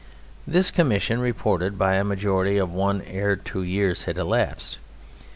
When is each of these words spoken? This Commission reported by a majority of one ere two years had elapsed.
This 0.47 0.71
Commission 0.71 1.19
reported 1.21 1.77
by 1.77 1.93
a 1.93 2.03
majority 2.03 2.57
of 2.57 2.73
one 2.73 3.03
ere 3.03 3.35
two 3.35 3.61
years 3.61 4.05
had 4.05 4.17
elapsed. 4.17 4.79